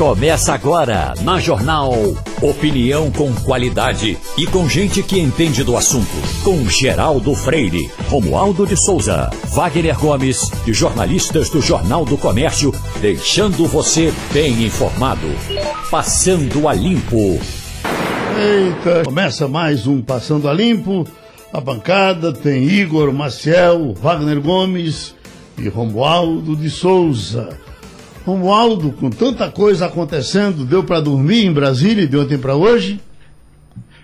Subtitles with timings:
[0.00, 1.92] Começa agora na Jornal.
[2.40, 6.08] Opinião com qualidade e com gente que entende do assunto.
[6.42, 13.66] Com Geraldo Freire, Romualdo de Souza, Wagner Gomes e jornalistas do Jornal do Comércio, deixando
[13.66, 15.28] você bem informado.
[15.90, 17.38] Passando a Limpo.
[18.38, 21.06] Eita, começa mais um Passando a Limpo.
[21.52, 25.14] A bancada tem Igor Maciel, Wagner Gomes
[25.58, 27.50] e Romualdo de Souza.
[28.30, 33.00] Romualdo, com tanta coisa acontecendo, deu para dormir em Brasília de ontem para hoje?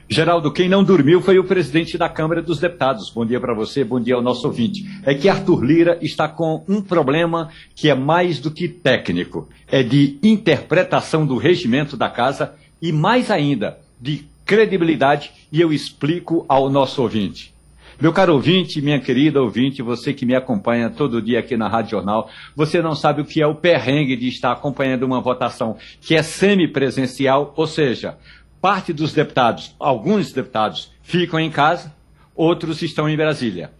[0.08, 3.08] Geraldo, quem não dormiu foi o presidente da Câmara dos Deputados.
[3.08, 4.84] Bom dia para você, bom dia ao nosso ouvinte.
[5.04, 9.84] É que Arthur Lira está com um problema que é mais do que técnico, é
[9.84, 16.68] de interpretação do regimento da casa e mais ainda de credibilidade, e eu explico ao
[16.68, 17.54] nosso ouvinte.
[17.98, 21.92] Meu caro ouvinte, minha querida ouvinte, você que me acompanha todo dia aqui na Rádio
[21.92, 26.14] Jornal, você não sabe o que é o perrengue de estar acompanhando uma votação que
[26.14, 28.18] é semipresencial, ou seja,
[28.60, 31.90] parte dos deputados, alguns deputados, ficam em casa,
[32.34, 33.72] outros estão em Brasília.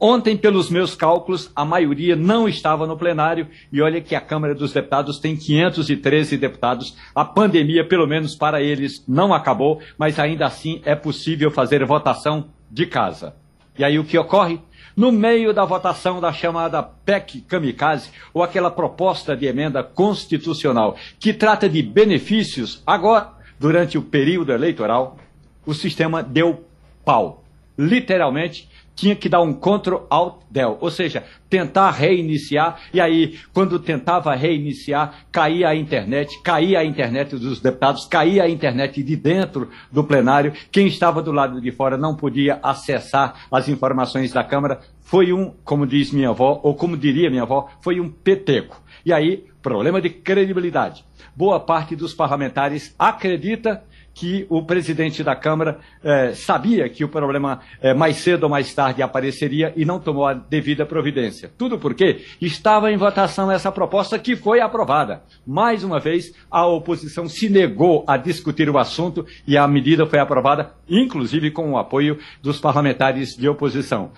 [0.00, 4.54] Ontem, pelos meus cálculos, a maioria não estava no plenário e olha que a Câmara
[4.54, 6.96] dos Deputados tem 513 deputados.
[7.14, 12.48] A pandemia, pelo menos para eles, não acabou, mas ainda assim é possível fazer votação
[12.70, 13.34] de casa.
[13.78, 14.60] E aí o que ocorre?
[14.96, 21.32] No meio da votação da chamada PEC Kamikaze, ou aquela proposta de emenda constitucional que
[21.32, 25.16] trata de benefícios, agora, durante o período eleitoral,
[25.64, 26.64] o sistema deu
[27.04, 27.44] pau.
[27.78, 28.67] Literalmente,
[28.98, 34.34] tinha que dar um Ctrl Alt Del, ou seja, tentar reiniciar, e aí, quando tentava
[34.34, 40.02] reiniciar, caía a internet, caía a internet dos deputados, caía a internet de dentro do
[40.02, 45.32] plenário, quem estava do lado de fora não podia acessar as informações da Câmara, foi
[45.32, 48.82] um, como diz minha avó, ou como diria minha avó, foi um peteco.
[49.06, 51.04] E aí, problema de credibilidade.
[51.36, 53.84] Boa parte dos parlamentares acredita
[54.18, 58.74] que o presidente da Câmara eh, sabia que o problema eh, mais cedo ou mais
[58.74, 61.52] tarde apareceria e não tomou a devida providência.
[61.56, 65.22] Tudo porque estava em votação essa proposta que foi aprovada.
[65.46, 70.18] Mais uma vez, a oposição se negou a discutir o assunto e a medida foi
[70.18, 74.10] aprovada, inclusive com o apoio dos parlamentares de oposição.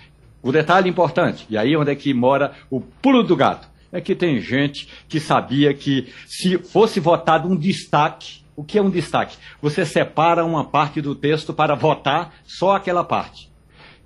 [0.43, 4.15] O detalhe importante, e aí onde é que mora o pulo do gato, é que
[4.15, 9.39] tem gente que sabia que se fosse votado um destaque o que é um destaque?
[9.63, 13.49] Você separa uma parte do texto para votar só aquela parte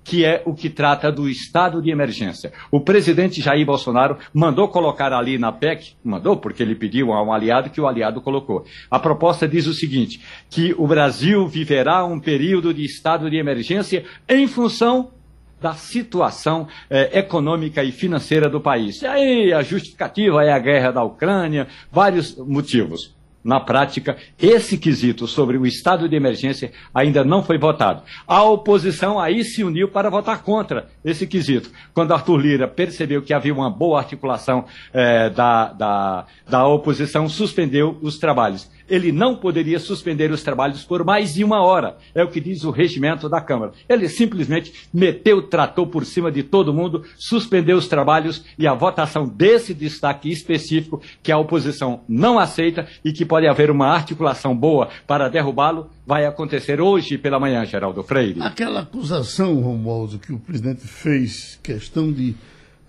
[0.01, 2.53] que é o que trata do estado de emergência.
[2.69, 7.33] O presidente Jair Bolsonaro mandou colocar ali na PEC, mandou porque ele pediu a um
[7.33, 8.65] aliado que o aliado colocou.
[8.89, 14.05] A proposta diz o seguinte: que o Brasil viverá um período de estado de emergência
[14.29, 15.11] em função
[15.59, 19.01] da situação eh, econômica e financeira do país.
[19.01, 23.14] E aí a justificativa é a guerra da Ucrânia, vários motivos.
[23.45, 28.01] Na prática, esse quesito sobre o estado de emergência ainda não foi votado.
[28.25, 31.69] A oposição aí se uniu para votar contra esse quesito.
[31.93, 37.99] Quando Arthur Lira percebeu que havia uma boa articulação eh, da, da, da oposição, suspendeu
[38.01, 41.97] os trabalhos ele não poderia suspender os trabalhos por mais de uma hora.
[42.13, 43.71] É o que diz o regimento da Câmara.
[43.87, 48.73] Ele simplesmente meteu o trator por cima de todo mundo, suspendeu os trabalhos e a
[48.73, 54.55] votação desse destaque específico que a oposição não aceita e que pode haver uma articulação
[54.55, 58.41] boa para derrubá-lo, vai acontecer hoje pela manhã, Geraldo Freire.
[58.41, 62.35] Aquela acusação, Romualdo, que o presidente fez, questão de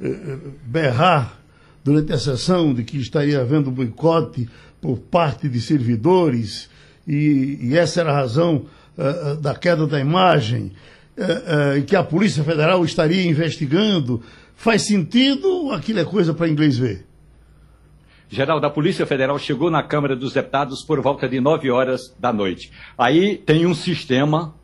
[0.00, 1.38] eh, eh berrar
[1.86, 4.48] durante a sessão de que estaria havendo boicote
[4.86, 6.70] por parte de servidores,
[7.08, 8.66] e, e essa era a razão
[8.96, 10.70] uh, da queda da imagem,
[11.18, 14.22] uh, uh, que a Polícia Federal estaria investigando.
[14.54, 15.72] Faz sentido?
[15.72, 17.04] Aquilo é coisa para inglês ver.
[18.28, 22.32] Geral da Polícia Federal chegou na Câmara dos Deputados por volta de 9 horas da
[22.32, 22.70] noite.
[22.96, 24.54] Aí tem um sistema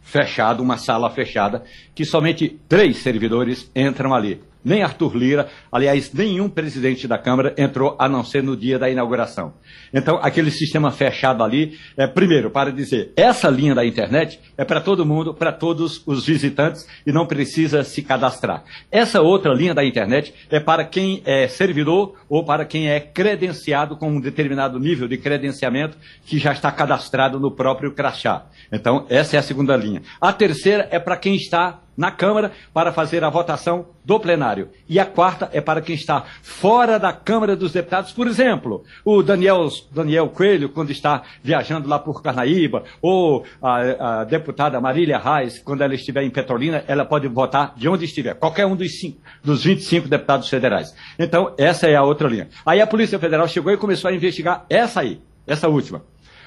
[0.00, 6.48] fechado, uma sala fechada, que somente três servidores entram ali nem Arthur Lira, aliás, nenhum
[6.48, 9.54] presidente da Câmara entrou a não ser no dia da inauguração.
[9.94, 14.80] Então, aquele sistema fechado ali, é, primeiro, para dizer, essa linha da internet é para
[14.80, 18.64] todo mundo, para todos os visitantes e não precisa se cadastrar.
[18.90, 23.96] Essa outra linha da internet é para quem é servidor ou para quem é credenciado
[23.96, 28.46] com um determinado nível de credenciamento que já está cadastrado no próprio crachá.
[28.72, 30.02] Então, essa é a segunda linha.
[30.20, 34.68] A terceira é para quem está na Câmara para fazer a votação do plenário.
[34.88, 39.22] E a quarta é para quem está fora da Câmara dos Deputados, por exemplo, o
[39.22, 45.58] Daniel, Daniel Coelho, quando está viajando lá por Carnaíba, ou a, a deputada Marília Reis,
[45.58, 49.20] quando ela estiver em Petrolina, ela pode votar de onde estiver, qualquer um dos, cinco,
[49.42, 50.94] dos 25 deputados federais.
[51.18, 52.48] Então, essa é a outra linha.
[52.64, 55.20] Aí a Polícia Federal chegou e começou a investigar essa aí.
[55.46, 56.02] essa última.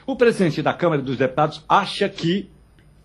[0.06, 2.50] O presidente da Câmara dos Deputados acha que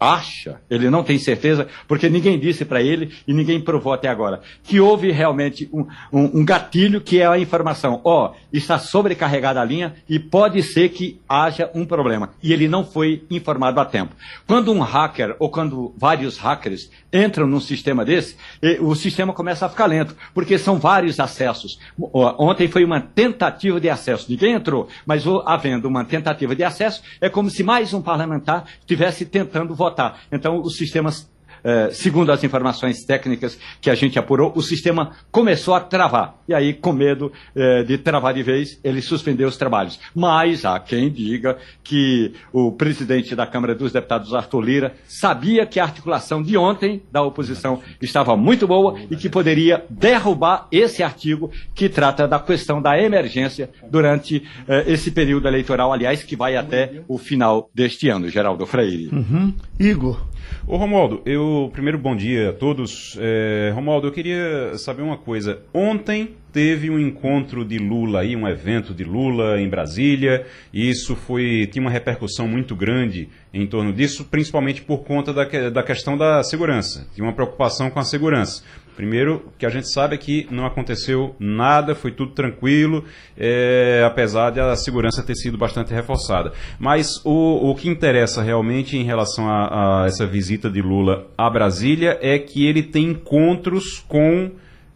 [0.04, 4.42] acha, ele não tem certeza, porque ninguém disse para ele e ninguém provou até agora,
[4.62, 9.60] que houve realmente um, um, um gatilho que é a informação, ó, oh, está sobrecarregada
[9.60, 12.30] a linha e pode ser que haja um problema.
[12.42, 14.14] E ele não foi informado a tempo.
[14.46, 18.36] Quando um hacker ou quando vários hackers entram num sistema desse,
[18.80, 21.78] o sistema começa a ficar lento, porque são vários acessos.
[22.12, 27.28] Ontem foi uma tentativa de acesso, ninguém entrou, mas havendo uma tentativa de acesso, é
[27.28, 29.93] como se mais um parlamentar estivesse tentando votar.
[30.30, 31.30] Então, os sistemas
[31.64, 36.36] é, segundo as informações técnicas que a gente apurou, o sistema começou a travar.
[36.46, 39.98] E aí, com medo é, de travar de vez, ele suspendeu os trabalhos.
[40.14, 45.80] Mas há quem diga que o presidente da Câmara dos Deputados, Arthur Lira, sabia que
[45.80, 51.50] a articulação de ontem da oposição estava muito boa e que poderia derrubar esse artigo
[51.74, 57.02] que trata da questão da emergência durante é, esse período eleitoral, aliás, que vai até
[57.08, 59.08] o final deste ano, Geraldo Freire.
[59.08, 59.54] Uhum.
[59.80, 60.20] Igor.
[60.66, 63.16] Ô Romualdo, eu primeiro bom dia a todos.
[63.20, 65.60] É, Romualdo, eu queria saber uma coisa.
[65.72, 71.16] Ontem teve um encontro de Lula aí, um evento de Lula em Brasília, e isso
[71.16, 76.16] foi tinha uma repercussão muito grande em torno disso, principalmente por conta da, da questão
[76.16, 77.08] da segurança.
[77.14, 78.62] Tinha uma preocupação com a segurança.
[78.96, 83.04] Primeiro, que a gente sabe é que não aconteceu nada, foi tudo tranquilo,
[83.36, 86.52] é, apesar de a segurança ter sido bastante reforçada.
[86.78, 91.50] Mas o, o que interessa realmente em relação a, a, essa visita de Lula a
[91.50, 94.52] Brasília é que ele tem encontros com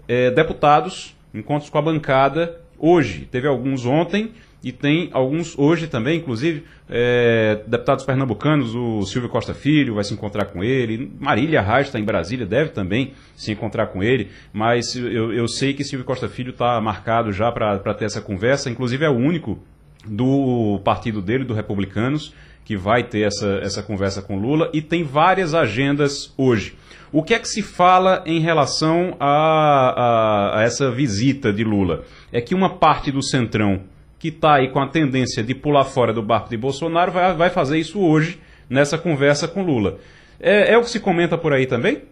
[0.07, 3.29] é, deputados, encontros com a bancada hoje.
[3.31, 9.55] Teve alguns ontem e tem alguns hoje também, inclusive, é, deputados pernambucanos, o Silvio Costa
[9.55, 13.87] Filho vai se encontrar com ele, Marília Reis está em Brasília, deve também se encontrar
[13.87, 18.07] com ele, mas eu, eu sei que Silvio Costa Filho está marcado já para ter
[18.07, 19.59] essa conversa, inclusive é o único
[20.05, 22.35] do partido dele, do Republicanos,
[22.65, 26.75] que vai ter essa, essa conversa com Lula, e tem várias agendas hoje.
[27.11, 32.05] O que é que se fala em relação a, a, a essa visita de Lula?
[32.31, 33.85] É que uma parte do Centrão
[34.19, 37.51] que está aí com a tendência de pular fora do barco de Bolsonaro, vai, vai
[37.51, 39.99] fazer isso hoje, nessa conversa com Lula.
[40.41, 42.03] É, é o que se comenta por aí também?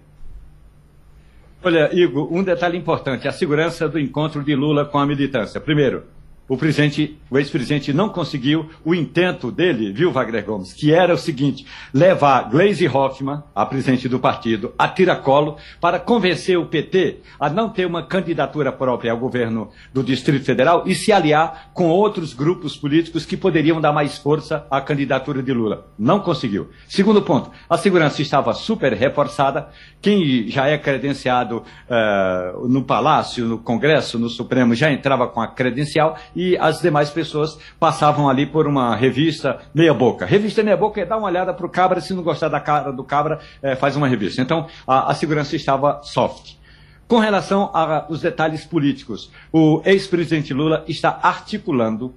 [1.62, 5.60] Olha, Igor, um detalhe importante: a segurança do encontro de Lula com a militância.
[5.60, 6.04] Primeiro,
[6.48, 11.18] o presidente, o ex-presidente não conseguiu o intento dele, viu, Wagner Gomes, que era o
[11.18, 17.50] seguinte, levar Gleisi Hoffmann, a presidente do partido, a tiracolo, para convencer o PT a
[17.50, 22.32] não ter uma candidatura própria ao governo do Distrito Federal e se aliar com outros
[22.32, 25.88] grupos políticos que poderiam dar mais força à candidatura de Lula.
[25.98, 26.70] Não conseguiu.
[26.88, 29.68] Segundo ponto, a segurança estava super reforçada.
[30.06, 35.48] Quem já é credenciado uh, no Palácio, no Congresso, no Supremo, já entrava com a
[35.48, 40.24] credencial e as demais pessoas passavam ali por uma revista meia boca.
[40.24, 42.92] Revista meia boca é dar uma olhada para o cabra, se não gostar da cara
[42.92, 44.40] do cabra, é, faz uma revista.
[44.40, 46.54] Então, a, a segurança estava soft.
[47.08, 52.14] Com relação aos detalhes políticos, o ex-presidente Lula está articulando,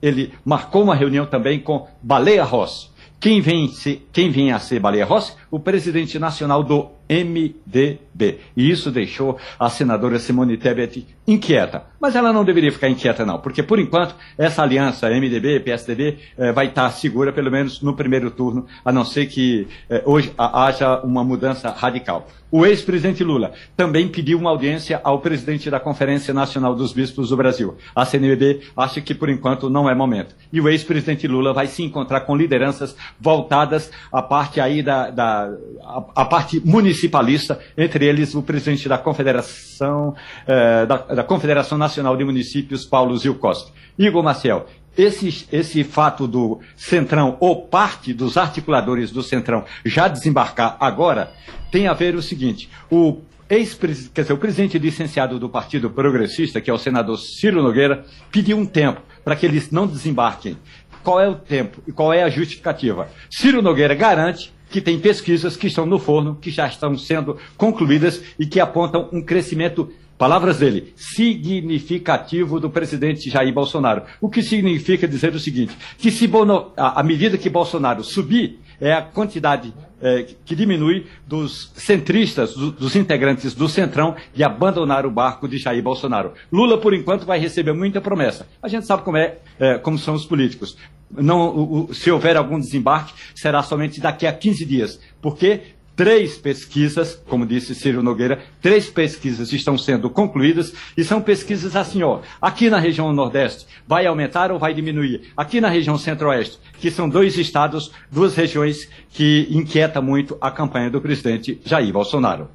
[0.00, 2.88] ele marcou uma reunião também com Baleia Rossi.
[3.20, 5.34] Quem vem, ser, quem vem a ser Baleia Rossi?
[5.50, 8.38] O presidente nacional do MDB.
[8.56, 11.84] E isso deixou a senadora Simone Tebet inquieta.
[12.00, 16.52] Mas ela não deveria ficar inquieta, não, porque por enquanto essa aliança MDB, PSDB eh,
[16.52, 21.00] vai estar segura, pelo menos no primeiro turno, a não ser que eh, hoje haja
[21.00, 22.26] uma mudança radical.
[22.50, 27.36] O ex-presidente Lula também pediu uma audiência ao presidente da Conferência Nacional dos Bispos do
[27.36, 27.76] Brasil.
[27.94, 30.34] A CNBB acha que por enquanto não é momento.
[30.52, 35.50] E o ex-presidente Lula vai se encontrar com lideranças voltadas à parte aí da, da
[35.82, 40.14] a, a parte municipalista, entre eles o presidente da Confederação,
[40.46, 41.86] eh, da, da, Confederação Nacional
[42.16, 43.72] de Municípios, Paulo Zilkowski.
[43.98, 50.76] Igor Maciel, esse, esse fato do Centrão, ou parte dos articuladores do Centrão, já desembarcar
[50.80, 51.32] agora,
[51.70, 53.74] tem a ver o seguinte: o ex
[54.12, 58.56] quer dizer, o presidente licenciado do Partido Progressista, que é o senador Ciro Nogueira, pediu
[58.56, 60.56] um tempo para que eles não desembarquem.
[61.02, 63.08] Qual é o tempo e qual é a justificativa?
[63.30, 68.20] Ciro Nogueira garante que tem pesquisas que estão no forno, que já estão sendo concluídas
[68.38, 74.02] e que apontam um crescimento Palavras dele, significativo do presidente Jair Bolsonaro.
[74.20, 78.92] O que significa dizer o seguinte: que se Bono, à medida que Bolsonaro subir, é
[78.92, 85.10] a quantidade é, que diminui dos centristas, do, dos integrantes do Centrão, de abandonar o
[85.10, 86.32] barco de Jair Bolsonaro.
[86.52, 88.46] Lula, por enquanto, vai receber muita promessa.
[88.62, 90.76] A gente sabe como, é, é como são os políticos.
[91.10, 95.00] Não, o, o, se houver algum desembarque, será somente daqui a 15 dias.
[95.20, 95.60] Porque
[95.96, 102.02] três pesquisas, como disse Ciro Nogueira, três pesquisas estão sendo concluídas e são pesquisas assim,
[102.02, 105.32] ó, aqui na região Nordeste vai aumentar ou vai diminuir?
[105.34, 110.90] Aqui na região Centro-Oeste, que são dois estados, duas regiões que inquieta muito a campanha
[110.90, 112.48] do presidente Jair Bolsonaro.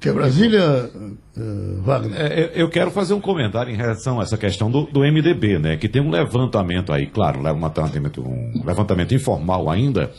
[0.00, 0.90] Que é Brasília,
[1.36, 2.18] uh, Wagner?
[2.18, 5.76] É, eu quero fazer um comentário em relação a essa questão do, do MDB, né?
[5.76, 10.10] Que tem um levantamento aí, claro, levantamento, um levantamento informal ainda,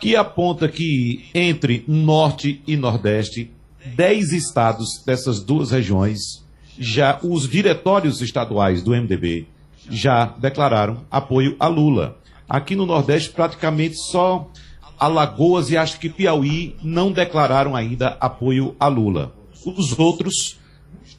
[0.00, 3.50] que aponta que entre Norte e Nordeste,
[3.94, 6.44] 10 estados dessas duas regiões,
[6.78, 9.46] já os diretórios estaduais do MDB
[9.88, 12.18] já declararam apoio a Lula.
[12.48, 14.50] Aqui no Nordeste, praticamente só
[14.98, 19.32] Alagoas e acho que Piauí não declararam ainda apoio a Lula.
[19.64, 20.58] Os outros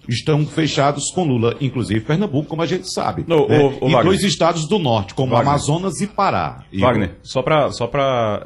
[0.07, 3.25] estão fechados com Lula, inclusive Pernambuco, como a gente sabe.
[3.27, 3.59] No, né?
[3.59, 5.49] o, o e dois estados do norte, como Wagner.
[5.49, 6.63] Amazonas e Pará.
[6.73, 7.27] Wagner, e...
[7.27, 7.89] só para só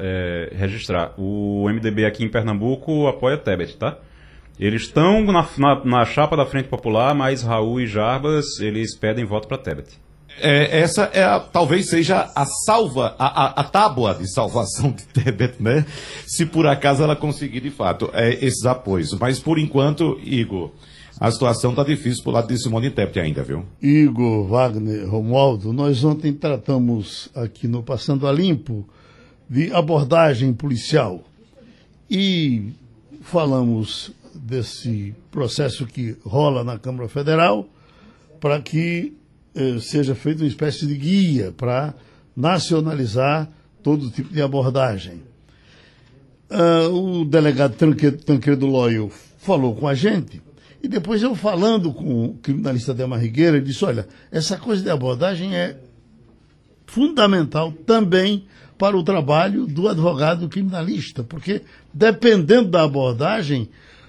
[0.00, 3.98] é, registrar, o MDB aqui em Pernambuco apoia Tebet, tá?
[4.58, 9.24] Eles estão na, na, na, chapa da Frente Popular, mas Raul e Jarbas, eles pedem
[9.24, 9.98] voto para Tebet.
[10.40, 15.04] É, essa é a, talvez seja a salva, a, a, a, tábua de salvação de
[15.04, 15.84] Tebet, né?
[16.26, 19.12] Se por acaso ela conseguir de fato é, esses apoios.
[19.18, 20.70] Mas por enquanto, Igor,
[21.20, 23.64] a situação está difícil por lado de Simone Tebet ainda, viu?
[23.80, 28.88] Igor, Wagner, Romualdo, nós ontem tratamos aqui no Passando a Limpo
[29.48, 31.22] de abordagem policial
[32.10, 32.72] e
[33.20, 37.68] falamos desse processo que rola na Câmara Federal
[38.40, 39.12] para que
[39.54, 41.94] eh, seja feita uma espécie de guia para
[42.34, 43.48] nacionalizar
[43.82, 45.20] todo tipo de abordagem.
[46.50, 47.74] Uh, o delegado
[48.26, 50.40] Tancredo Loyo falou com a gente
[50.82, 54.90] e depois eu falando com o criminalista Delmar Rigueira, ele disse, olha, essa coisa de
[54.90, 55.78] abordagem é
[56.86, 58.46] fundamental também
[58.76, 61.62] para o trabalho do advogado criminalista, porque
[61.94, 63.68] dependendo da abordagem,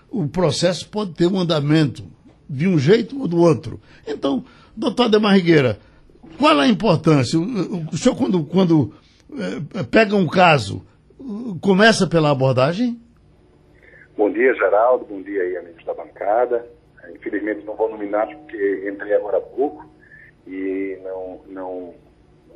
[0.09, 2.03] o processo pode ter um andamento
[2.49, 3.79] de um jeito ou do outro.
[4.07, 4.43] Então,
[4.75, 5.79] Doutor Ademar Rigueira,
[6.37, 7.39] qual a importância?
[7.39, 8.93] O, senhor, quando, quando
[9.75, 10.81] é, pega um caso,
[11.61, 12.99] começa pela abordagem?
[14.15, 15.05] Bom dia, Geraldo.
[15.05, 16.63] Bom dia aí, amigos da bancada.
[17.15, 19.89] Infelizmente não vou nominar porque entrei agora há pouco
[20.45, 21.93] e não não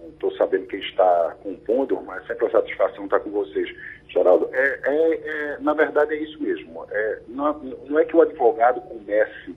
[0.09, 3.67] estou sabendo quem está compondo, mas sempre a satisfação estar com vocês.
[4.07, 6.85] Geraldo, é, é, é, na verdade é isso mesmo.
[6.91, 9.55] É, não, não, é que o advogado comece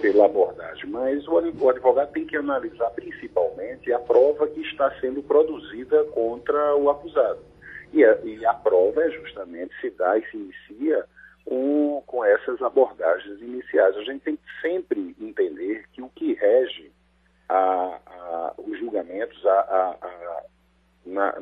[0.00, 5.22] pela abordagem, mas o, o advogado tem que analisar principalmente a prova que está sendo
[5.22, 7.40] produzida contra o acusado.
[7.92, 11.04] E a, e a prova é justamente se dá e se inicia
[11.44, 13.96] com, com essas abordagens iniciais.
[13.96, 16.92] A gente tem que sempre entender que o que rege
[17.48, 19.96] a, a, os julgamentos, a,
[21.04, 21.34] na,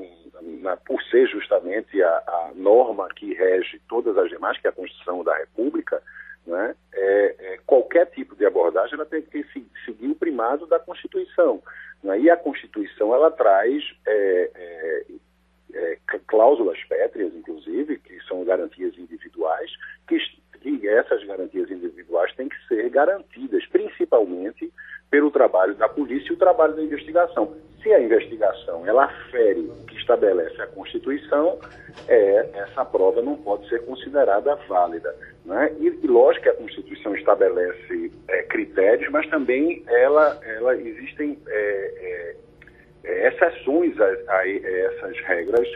[0.43, 5.23] na, por ser justamente a, norma que rege todas as demais, que é a Constituição
[5.23, 6.03] da República,
[6.47, 9.45] né, é, é, qualquer tipo de abordagem ela tem que
[9.85, 11.63] seguir o primado da Constituição.
[12.03, 15.05] Né, e a Constituição ela traz é,
[15.75, 19.71] é, é, cláusulas pétreas, inclusive, que são garantias individuais,
[20.09, 20.19] que,
[20.61, 24.73] que essas garantias individuais têm que ser garantidas, principalmente
[25.11, 27.57] pelo trabalho da polícia e o trabalho da investigação.
[27.83, 31.59] Se a investigação ela afere o que estabelece a Constituição,
[32.07, 35.15] é, essa prova não pode ser considerada válida.
[35.45, 35.75] Né?
[35.81, 42.37] E, e lógico que a Constituição estabelece é, critérios, mas também ela, ela existem é,
[43.05, 45.69] é, exceções a, a, essas regras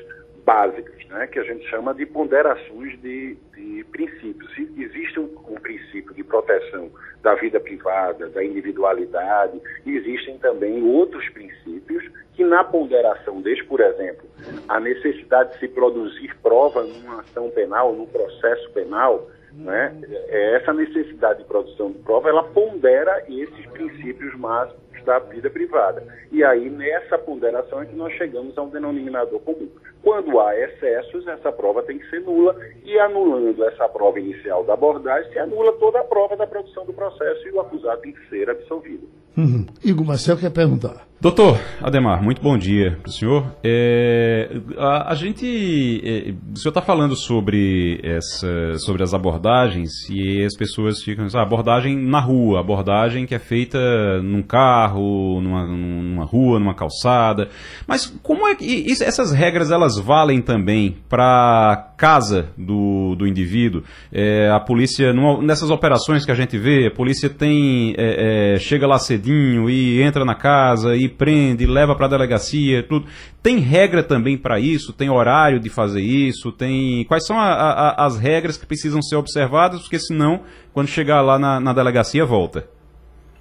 [0.44, 4.52] básicas, né, que a gente chama de ponderações de, de princípios.
[4.76, 6.90] Existe um, um, princípio de proteção
[7.22, 12.04] da vida privada, da individualidade, existem também outros princípios
[12.34, 14.28] que, na ponderação deste, por exemplo,
[14.68, 19.96] a necessidade de se produzir prova numa ação penal, num processo penal, né,
[20.28, 26.02] é essa necessidade de produção de prova, ela pondera esses princípios máximos da vida privada.
[26.32, 29.68] E aí, nessa ponderação, é que nós chegamos a um denominador comum.
[30.04, 34.74] Quando há excessos, essa prova tem que ser nula, e anulando essa prova inicial da
[34.74, 38.28] abordagem, se anula toda a prova da produção do processo e o acusado tem que
[38.28, 39.08] ser absolvido.
[39.36, 39.66] Uhum.
[39.82, 41.06] Igor Marcel quer perguntar.
[41.20, 43.46] Doutor Ademar, muito bom dia para o senhor.
[43.64, 50.44] É, a, a, gente, é, o senhor está falando sobre, essa, sobre as abordagens e
[50.44, 53.78] as pessoas ficam, ah, abordagem na rua, abordagem que é feita
[54.22, 57.48] num carro, numa, numa rua, numa calçada.
[57.88, 63.82] Mas como é que isso, essas regras elas valem também para casa do, do indivíduo.
[64.12, 68.58] É, a polícia, numa, nessas operações que a gente vê, a polícia tem é, é,
[68.58, 73.06] chega lá cedinho e entra na casa e prende, leva para a delegacia, tudo.
[73.42, 74.92] Tem regra também para isso?
[74.92, 76.50] Tem horário de fazer isso?
[76.52, 79.82] Tem quais são a, a, as regras que precisam ser observadas?
[79.82, 82.66] Porque senão, quando chegar lá na, na delegacia, volta.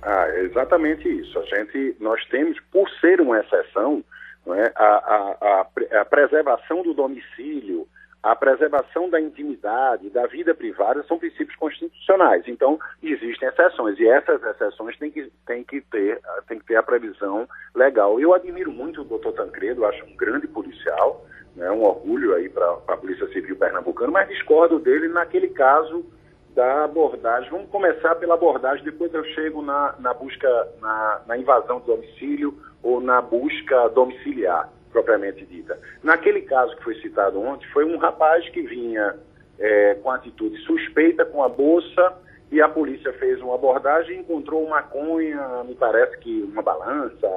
[0.01, 1.39] Ah, é exatamente isso.
[1.39, 4.03] A gente, nós temos, por ser uma exceção,
[4.47, 7.87] é, a, a, a, preservação do domicílio,
[8.21, 12.43] a preservação da intimidade, da vida privada, são princípios constitucionais.
[12.47, 16.83] Então, existem exceções, e essas exceções têm que, têm que, ter, têm que ter a
[16.83, 18.19] previsão legal.
[18.19, 22.65] Eu admiro muito o doutor Tancredo, acho um grande policial, né, um orgulho aí para
[22.87, 26.05] a Polícia Civil Pernambucana, mas discordo dele naquele caso
[26.53, 27.49] da abordagem.
[27.49, 32.57] Vamos começar pela abordagem, depois eu chego na, na busca, na, na invasão do domicílio
[32.83, 35.79] ou na busca domiciliar, propriamente dita.
[36.03, 39.15] Naquele caso que foi citado ontem, foi um rapaz que vinha
[39.57, 42.13] é, com atitude suspeita com a bolsa
[42.51, 47.27] e a polícia fez uma abordagem e encontrou maconha, me parece que uma balança,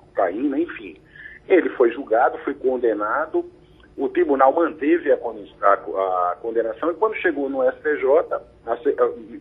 [0.00, 0.96] cocaína, enfim.
[1.46, 3.48] Ele foi julgado, foi condenado,
[3.98, 8.34] o tribunal manteve a, a, a, condenação e quando chegou no STJ,
[8.66, 8.76] a,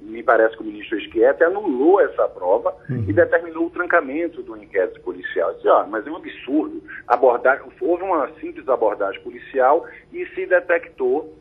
[0.01, 3.05] me parece que o ministro Schietti anulou essa prova uhum.
[3.07, 5.53] e determinou o trancamento do inquérito policial.
[5.53, 6.81] Disse, ah, mas é um absurdo.
[7.07, 11.33] Abordagem, houve uma simples abordagem policial e se detectou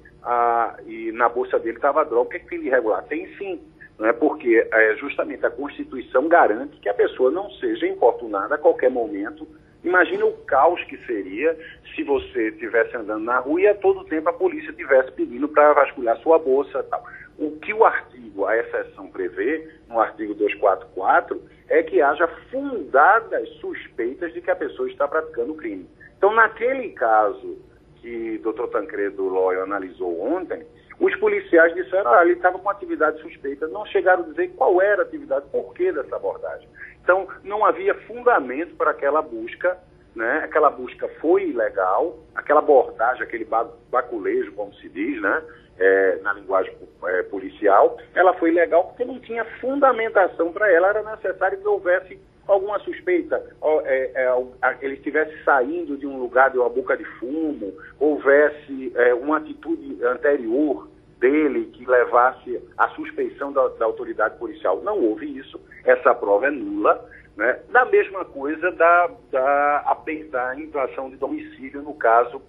[0.86, 2.26] e na bolsa dele estava droga.
[2.26, 3.02] O que é que tem de irregular?
[3.04, 3.60] Tem sim.
[3.98, 8.58] Não é porque é, justamente a Constituição garante que a pessoa não seja importunada a
[8.58, 9.46] qualquer momento
[9.84, 11.56] Imagina o caos que seria
[11.94, 15.72] se você estivesse andando na rua e a todo tempo a polícia estivesse pedindo para
[15.72, 17.04] vasculhar sua bolsa tal.
[17.38, 24.32] O que o artigo, a exceção prevê, no artigo 244, é que haja fundadas suspeitas
[24.32, 25.86] de que a pessoa está praticando crime.
[26.16, 27.58] Então, naquele caso
[28.00, 28.68] que o Dr.
[28.68, 30.64] Tancredo Loyo analisou ontem,
[30.98, 35.02] os policiais disseram, ah, ele estava com atividade suspeita, não chegaram a dizer qual era
[35.02, 36.66] a atividade, por que dessa abordagem.
[37.06, 39.78] Então, não havia fundamento para aquela busca,
[40.12, 40.40] né?
[40.42, 43.46] aquela busca foi ilegal, aquela abordagem, aquele
[43.88, 45.40] baculejo, como se diz, né?
[45.78, 51.02] É, na linguagem é, policial, ela foi ilegal porque não tinha fundamentação para ela, era
[51.14, 53.40] necessário que houvesse alguma suspeita,
[53.84, 59.14] é, é, ele estivesse saindo de um lugar de uma boca de fumo, houvesse é,
[59.14, 64.82] uma atitude anterior dele que levasse à suspeição da, da, autoridade policial.
[64.82, 67.08] Não houve isso, essa prova é nula.
[67.36, 67.60] Né?
[67.70, 69.96] Da mesma coisa da, da,
[70.30, 72.40] da inflação de domicílio, no caso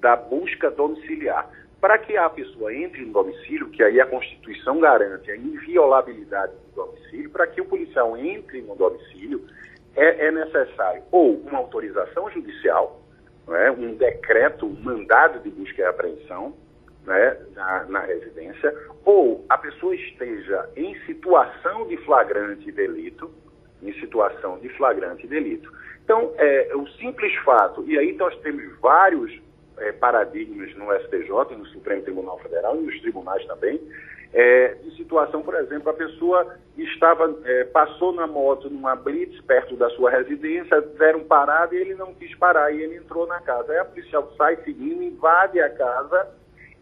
[0.00, 1.48] da busca domiciliar.
[1.80, 6.84] Para que a pessoa entre no domicílio, que aí a Constituição garante a inviolabilidade do
[6.84, 9.44] domicílio, para que o policial entre no domicílio,
[9.94, 13.00] é, é necessário ou uma autorização judicial,
[13.48, 13.70] é?
[13.70, 16.54] um decreto, um mandado de busca e apreensão,
[17.06, 23.30] né, na, na, residência, ou a pessoa esteja em situação de flagrante delito,
[23.82, 25.72] em situação de flagrante delito.
[26.04, 29.40] Então, é, o simples fato, e aí nós temos vários
[29.78, 33.80] é, paradigmas no STJ, no Supremo Tribunal Federal e nos tribunais também,
[34.32, 39.76] é, de situação, por exemplo, a pessoa estava, é, passou na moto numa blitz perto
[39.76, 43.72] da sua residência, deram parada e ele não quis parar e ele entrou na casa.
[43.72, 46.28] Aí a policial sai seguindo, invade a casa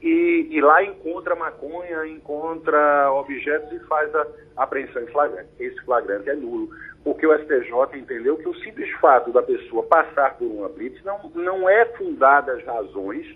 [0.05, 4.27] e, e, lá encontra maconha, encontra objetos e faz a
[4.59, 5.49] apreensão em flagrante.
[5.59, 6.69] Esse flagrante é nulo,
[7.03, 11.31] porque o STJ entendeu que o simples fato da pessoa passar por uma blitz não,
[11.35, 13.27] não é fundada as razões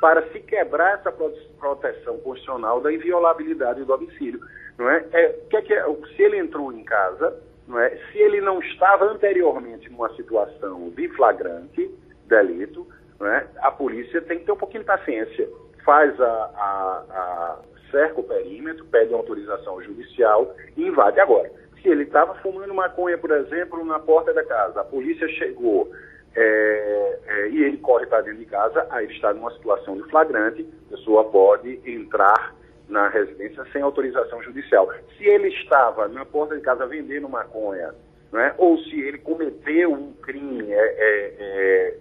[0.00, 4.40] para se quebrar essa proteção constitucional da inviolabilidade do domicílio.
[4.76, 5.06] Não é?
[5.12, 5.84] É, que é, que é,
[6.16, 7.90] se ele entrou em casa, não é?
[8.10, 11.88] se ele não estava anteriormente numa situação de flagrante
[12.26, 12.84] delito,
[13.20, 13.46] não é?
[13.58, 15.48] a polícia tem que ter um pouquinho de paciência
[15.86, 17.58] faz a, a, a
[17.92, 21.20] cerca o perímetro, pede autorização judicial e invade.
[21.20, 25.88] Agora, se ele estava fumando maconha, por exemplo, na porta da casa, a polícia chegou
[26.34, 30.68] é, é, e ele corre para dentro de casa, aí está numa situação de flagrante,
[30.88, 32.54] a pessoa pode entrar
[32.88, 34.92] na residência sem autorização judicial.
[35.16, 37.94] Se ele estava na porta de casa vendendo maconha,
[38.32, 41.96] né, ou se ele cometeu um crime, é, é, é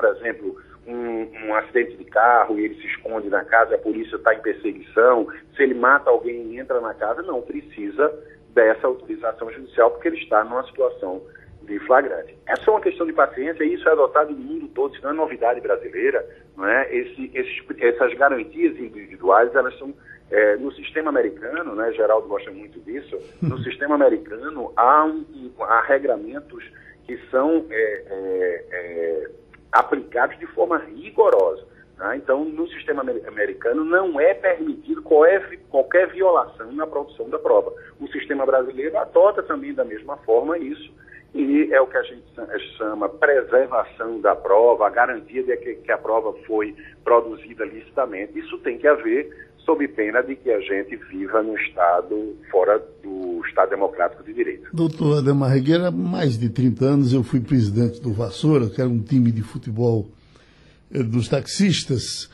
[0.00, 4.16] por exemplo, um, um, acidente de carro e ele se esconde na casa, a polícia
[4.16, 8.10] está em perseguição, se ele mata alguém e entra na casa, não precisa
[8.54, 11.22] dessa autorização judicial porque ele está numa situação
[11.64, 12.34] de flagrante.
[12.46, 15.10] Essa é uma questão de paciência e isso é adotado no mundo todo, isso não
[15.10, 16.92] é novidade brasileira, não é?
[16.94, 19.92] Esse, esses, essas garantias individuais, elas são
[20.30, 25.82] é, no sistema americano, né, Geraldo gosta muito disso, no sistema americano há, um, há
[25.82, 26.64] regramentos
[27.06, 29.39] que são é, é, é
[29.72, 31.64] aplicados de forma rigorosa.
[31.98, 32.16] Né?
[32.16, 37.72] Então, no sistema americano, não é permitido qualquer, violação na produção da prova.
[38.00, 40.92] O sistema brasileiro adota também da mesma forma isso,
[41.34, 42.24] e é o que a gente
[42.76, 48.38] chama preservação da prova, a garantia de que a prova foi produzida licitamente.
[48.38, 53.42] Isso tem que haver sob pena de que a gente viva no Estado fora do
[53.46, 54.68] Estado Democrático de Direito.
[54.72, 58.90] Doutor Ademar Regueira, há mais de 30 anos eu fui presidente do Vassoura, que era
[58.90, 60.10] um time de futebol
[60.92, 62.30] eh, dos taxistas,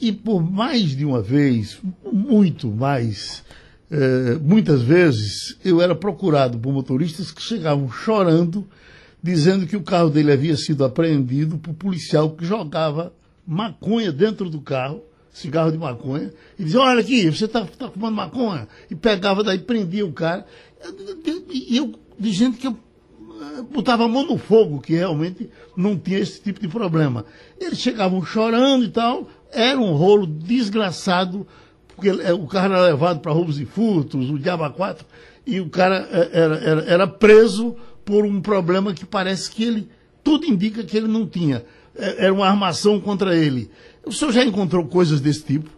[0.00, 1.80] e por mais de uma vez,
[2.12, 3.44] muito mais,
[3.90, 8.66] eh, muitas vezes, eu era procurado por motoristas que chegavam chorando,
[9.22, 13.12] dizendo que o carro dele havia sido apreendido por policial que jogava
[13.46, 15.02] maconha dentro do carro
[15.38, 19.58] cigarro de maconha, e dizia, olha aqui, você está tá fumando maconha, e pegava daí,
[19.58, 20.44] prendia o cara,
[21.50, 22.76] e eu, de gente que eu
[23.40, 27.24] eh, botava a mão no fogo, que realmente não tinha esse tipo de problema.
[27.60, 31.46] Eles chegavam chorando e tal, era um rolo desgraçado,
[31.94, 35.06] porque eh, o carro era levado para roubos e furtos, o diabo 4,
[35.46, 39.88] e o cara eh, era, era, era preso por um problema que parece que ele,
[40.24, 41.64] tudo indica que ele não tinha.
[41.94, 43.70] Era uma armação contra ele.
[44.08, 45.68] O senhor já encontrou coisas desse tipo?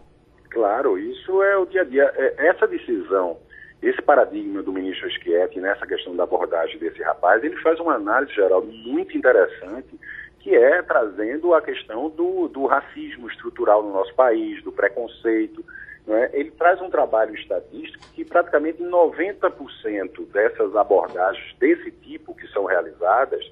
[0.49, 2.13] Claro, isso é o dia a dia.
[2.15, 3.37] É, essa decisão,
[3.81, 8.33] esse paradigma do ministro Schietti nessa questão da abordagem desse rapaz, ele faz uma análise
[8.33, 9.99] geral muito interessante,
[10.39, 15.61] que é trazendo a questão do, do racismo estrutural no nosso país, do preconceito.
[16.07, 16.29] É?
[16.31, 23.43] Ele traz um trabalho estatístico que praticamente 90% dessas abordagens desse tipo que são realizadas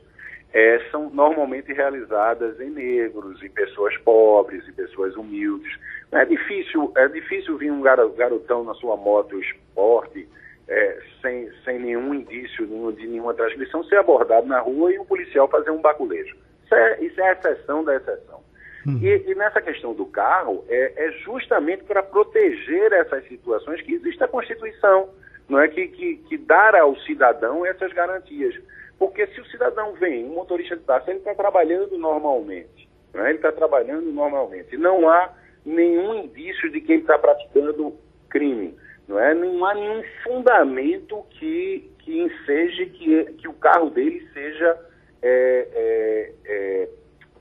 [0.53, 5.71] é, são normalmente realizadas em negros, em pessoas pobres, em pessoas humildes.
[6.11, 10.27] É difícil, é difícil vir um garotão na sua moto esporte
[10.67, 15.47] é, sem, sem nenhum indício de nenhuma transmissão ser abordado na rua e um policial
[15.47, 16.35] fazer um baculejo.
[16.65, 18.39] Isso é, isso é a exceção da exceção.
[18.87, 18.99] Hum.
[19.01, 24.23] E, e, nessa questão do carro, é, é justamente para proteger essas situações que existe
[24.23, 25.09] a Constituição,
[25.49, 28.55] não é que, que, que dar ao cidadão essas garantias.
[28.99, 32.89] Porque se o cidadão vem, um motorista de táxi, ele está trabalhando normalmente.
[33.13, 33.29] Né?
[33.29, 34.75] Ele está trabalhando normalmente.
[34.75, 35.33] Não há
[35.65, 37.95] nenhum indício de que ele está praticando
[38.29, 38.77] crime.
[39.07, 39.33] Não, é?
[39.33, 44.77] não há nenhum fundamento que, que enseje que, que o carro dele seja
[45.21, 46.89] é, é, é,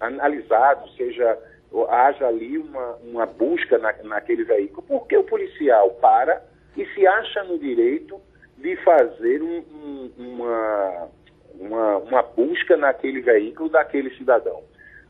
[0.01, 1.39] analisado, seja
[1.91, 4.87] haja ali uma, uma busca na, naquele veículo.
[4.87, 6.43] Porque o policial para
[6.77, 8.21] e se acha no direito
[8.57, 11.09] de fazer um, um, uma
[11.59, 14.63] uma, uma busca naquele veículo daquele cidadão.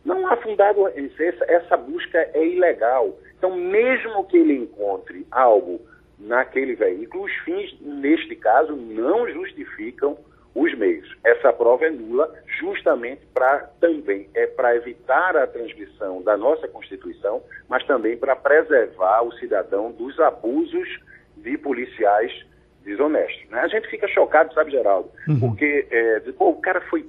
[0.05, 3.17] Não há fundado, essa, essa busca é ilegal.
[3.37, 5.81] Então, mesmo que ele encontre algo
[6.19, 10.17] naquele veículo, os fins, neste caso, não justificam
[10.55, 11.17] os meios.
[11.25, 17.43] Essa prova é nula justamente para também, é para evitar a transgressão da nossa Constituição,
[17.69, 20.89] mas também para preservar o cidadão dos abusos
[21.37, 22.33] de policiais
[22.89, 23.51] desonesto.
[23.51, 23.61] Né?
[23.61, 25.11] A gente fica chocado, sabe, Geraldo?
[25.29, 25.41] Uhum.
[25.41, 27.03] Porque é, pô, o cara foi.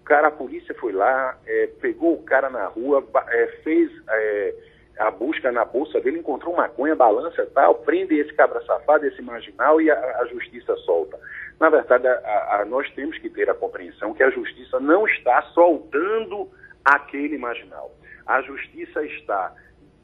[0.00, 4.54] O cara, a polícia foi lá, é, pegou o cara na rua, é, fez é,
[4.98, 9.80] a busca na bolsa dele, encontrou maconha, balança tal, prende esse cabra safado, esse marginal
[9.80, 11.18] e a, a justiça solta.
[11.58, 15.40] Na verdade, a, a, nós temos que ter a compreensão que a justiça não está
[15.54, 16.50] soltando
[16.84, 17.90] aquele marginal.
[18.26, 19.54] A justiça está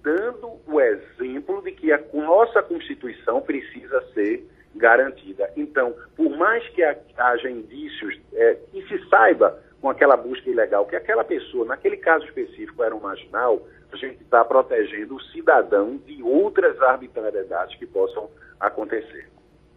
[0.03, 4.49] dando o exemplo de que a nossa Constituição precisa ser
[4.81, 5.51] garantida.
[5.57, 10.97] Então, por mais que haja indícios é, que se saiba com aquela busca ilegal que
[10.97, 13.63] aquela pessoa, naquele caso específico, era um marginal,
[13.93, 19.29] a gente está protegendo o cidadão de outras arbitrariedades que possam acontecer.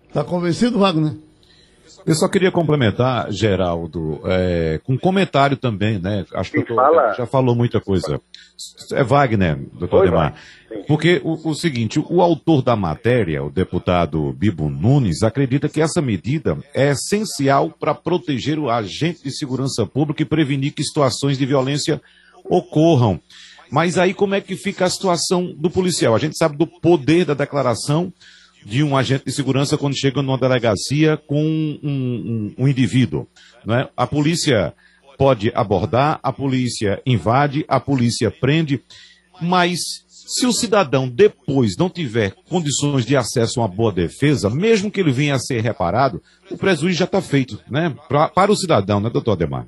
[0.07, 1.13] Está convencido, Wagner?
[2.06, 6.25] Eu só queria complementar, Geraldo, é, com um comentário também, né?
[6.34, 7.13] Acho que tô, fala...
[7.13, 8.19] já falou muita coisa.
[8.91, 10.36] É Wagner, doutor Demar.
[10.88, 16.01] Porque o, o, seguinte, o autor da matéria, o deputado Bibo Nunes, acredita que essa
[16.01, 21.45] medida é essencial para proteger o agente de segurança pública e prevenir que situações de
[21.45, 22.01] violência
[22.45, 23.19] ocorram.
[23.71, 26.13] Mas aí como é que fica a situação do policial?
[26.13, 28.13] A gente sabe do poder da declaração
[28.65, 33.28] de um agente de segurança quando chega numa delegacia com um, um, um indivíduo.
[33.65, 33.88] Né?
[33.95, 34.73] A polícia
[35.17, 38.84] pode abordar, a polícia invade, a polícia prende,
[39.41, 44.89] mas se o cidadão depois não tiver condições de acesso a uma boa defesa, mesmo
[44.89, 47.93] que ele venha a ser reparado, o prejuízo já está feito, né?
[48.08, 49.67] Pra, para o cidadão, né, doutor Ademar?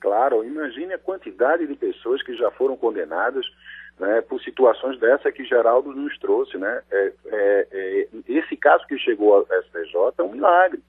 [0.00, 3.44] Claro, imagine a quantidade de pessoas que já foram condenadas
[3.98, 6.58] né, por situações dessa que Geraldo nos trouxe.
[6.58, 6.82] Né?
[6.90, 10.80] É, é, é, esse caso que chegou ao STJ é um milagre,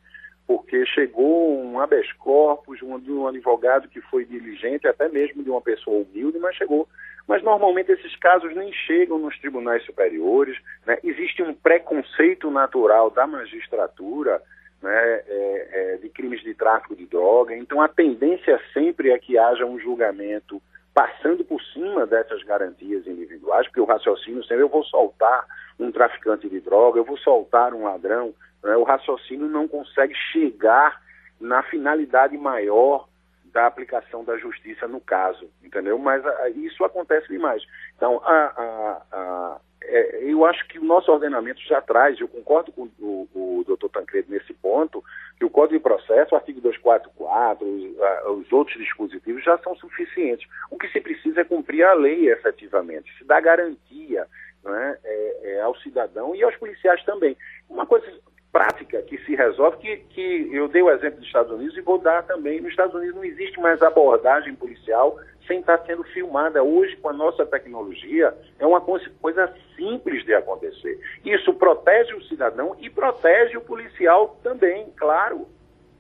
[0.46, 5.62] porque chegou um habeas corpus um, um advogado que foi diligente, até mesmo de uma
[5.62, 6.88] pessoa humilde, mas chegou
[7.28, 10.58] mas normalmente esses casos nem chegam nos tribunais superiores.
[10.86, 10.98] Né?
[11.04, 14.42] Existe um preconceito natural da magistratura
[14.82, 19.38] né, é, é, de crimes de tráfico de droga, então a tendência sempre é que
[19.38, 20.62] haja um julgamento
[20.98, 25.46] passando por cima dessas garantias individuais, porque o raciocínio sempre eu vou soltar
[25.80, 28.34] um traficante de droga, eu vou soltar um ladrão,
[28.64, 28.76] né?
[28.76, 31.00] o raciocínio não consegue chegar
[31.40, 33.08] na finalidade maior
[33.54, 36.00] da aplicação da justiça no caso, entendeu?
[36.00, 37.62] Mas a, a, isso acontece demais.
[37.96, 43.28] Então, a, é, eu acho que o nosso ordenamento já traz, eu concordo com o,
[43.34, 45.04] o doutor Tancredo nesse ponto,
[45.38, 50.48] que o Código de Processo, o artigo 244, os, os outros dispositivos já são suficientes.
[50.72, 54.28] O que se precisa é cumprir a lei efetivamente, se dá garantia
[54.64, 57.38] né, é, é, ao cidadão e aos policiais também.
[57.70, 58.06] Uma coisa
[58.52, 62.00] prática que se resolve, que, que eu dei o exemplo dos Estados Unidos e vou
[62.00, 62.60] dar também.
[62.60, 66.64] Nos Estados Unidos não existe mais abordagem policial sem estar sendo filmada.
[66.64, 71.00] Hoje, com a nossa tecnologia, é uma coisa simples de acontecer.
[71.26, 75.48] Isso protege o cidadão e protege o policial também, claro.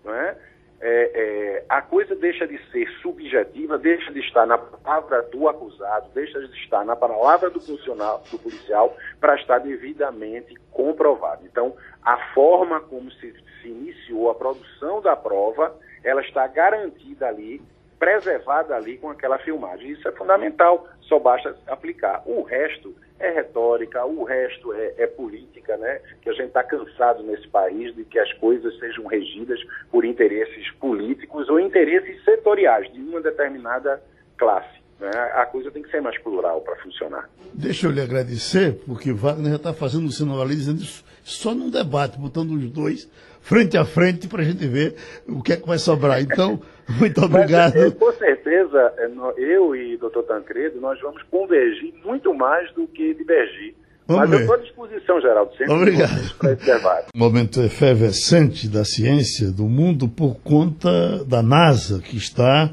[0.04, 0.38] Não é?
[0.80, 6.10] É, é, a coisa deixa de ser subjetiva, deixa de estar na palavra do acusado,
[6.14, 11.44] deixa de estar na palavra do funcionário, do policial, para estar devidamente comprovado.
[11.46, 17.60] Então, a forma como se, se iniciou a produção da prova, ela está garantida ali
[18.00, 19.92] preservada ali com aquela filmagem.
[19.92, 22.22] Isso é fundamental, só basta aplicar.
[22.26, 26.00] O resto é retórica, o resto é, é política, né?
[26.22, 29.60] Que a gente está cansado nesse país de que as coisas sejam regidas
[29.92, 34.02] por interesses políticos ou interesses setoriais de uma determinada
[34.38, 34.78] classe.
[35.00, 35.10] Né?
[35.34, 37.30] A coisa tem que ser mais plural para funcionar.
[37.54, 41.54] Deixa eu lhe agradecer, porque Wagner já está fazendo um sinal ali dizendo isso só
[41.54, 43.10] num debate, botando os dois
[43.48, 44.94] frente a frente para a gente ver
[45.26, 46.22] o que é que vai sobrar.
[46.22, 46.60] Então,
[47.00, 47.76] muito obrigado.
[47.78, 52.86] Mas, com certeza, é, eu e o doutor Tancredo, nós vamos convergir muito mais do
[52.88, 53.74] que divergir.
[54.06, 54.36] Vamos Mas ver.
[54.36, 56.36] eu estou à disposição, Geraldo, sempre Obrigado.
[56.38, 57.08] para esse debate.
[57.16, 62.70] Momento efervescente da ciência, do mundo, por conta da NASA, que está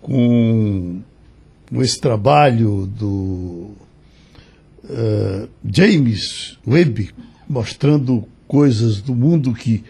[0.00, 1.00] com,
[1.74, 3.70] esse trabalho do
[4.84, 7.10] uh, James Webb,
[7.48, 9.82] mostrando coisas do mundo que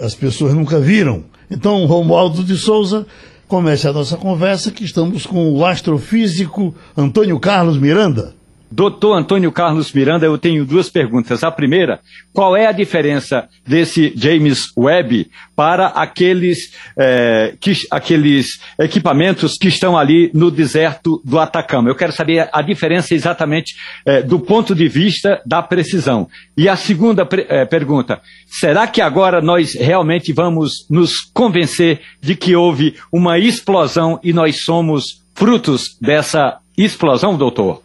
[0.00, 1.24] as pessoas nunca viram.
[1.50, 3.06] Então, Romualdo de Souza,
[3.46, 8.34] comece a nossa conversa, que estamos com o astrofísico Antônio Carlos Miranda.
[8.76, 11.44] Doutor Antônio Carlos Miranda, eu tenho duas perguntas.
[11.44, 12.00] A primeira,
[12.32, 19.96] qual é a diferença desse James Webb para aqueles, é, que, aqueles equipamentos que estão
[19.96, 21.88] ali no deserto do Atacama?
[21.88, 26.28] Eu quero saber a diferença exatamente é, do ponto de vista da precisão.
[26.56, 32.56] E a segunda é, pergunta, será que agora nós realmente vamos nos convencer de que
[32.56, 37.83] houve uma explosão e nós somos frutos dessa explosão, doutor?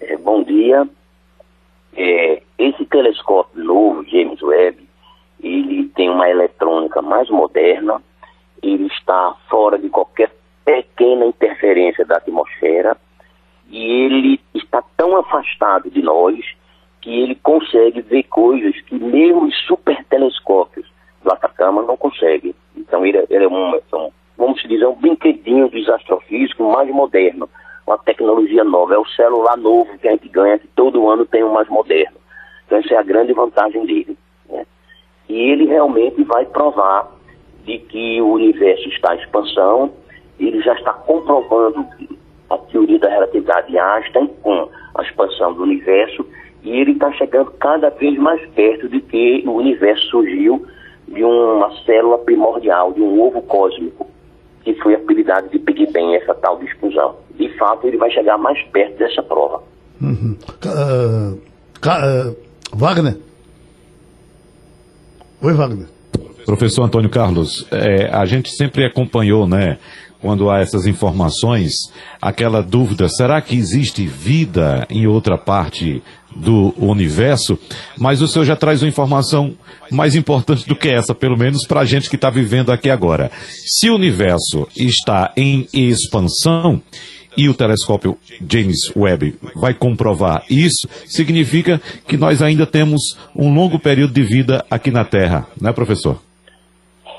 [0.00, 0.88] É, bom dia.
[1.94, 4.88] É, esse telescópio novo, James Webb,
[5.42, 8.02] ele tem uma eletrônica mais moderna,
[8.62, 10.30] ele está fora de qualquer
[10.64, 12.96] pequena interferência da atmosfera
[13.68, 16.38] e ele está tão afastado de nós
[17.00, 20.86] que ele consegue ver coisas que mesmo os super telescópios
[21.22, 22.54] do Atacama não conseguem.
[22.76, 27.48] Então ele, ele é, um, é um, vamos dizer, um brinquedinho dos astrofísicos mais moderno
[27.86, 31.42] uma tecnologia nova, é o celular novo que a gente ganha, que todo ano tem
[31.44, 32.16] um mais moderno.
[32.66, 34.16] Então essa é a grande vantagem dele.
[34.48, 34.64] Né?
[35.28, 37.10] E ele realmente vai provar
[37.64, 39.92] de que o universo está em expansão,
[40.38, 41.84] ele já está comprovando
[42.48, 46.26] a teoria da relatividade de Einstein com a expansão do universo,
[46.62, 50.66] e ele está chegando cada vez mais perto de que o universo surgiu
[51.08, 54.06] de uma célula primordial, de um ovo cósmico
[54.64, 57.16] que foi apelidado de Big Bang, essa tal de explosão.
[57.34, 59.62] De fato, ele vai chegar mais perto dessa prova.
[60.00, 60.36] Uhum.
[60.64, 62.36] Uh, uh,
[62.74, 63.16] Wagner?
[65.42, 65.86] Oi, Wagner.
[66.44, 69.78] Professor Antônio Carlos, é, a gente sempre acompanhou, né,
[70.20, 71.72] quando há essas informações,
[72.20, 76.02] aquela dúvida: será que existe vida em outra parte
[76.34, 77.58] do universo?
[77.98, 79.54] Mas o senhor já traz uma informação
[79.90, 83.30] mais importante do que essa, pelo menos para a gente que está vivendo aqui agora.
[83.32, 86.82] Se o universo está em expansão,
[87.36, 93.78] e o telescópio James Webb vai comprovar isso, significa que nós ainda temos um longo
[93.78, 96.20] período de vida aqui na Terra, né, professor?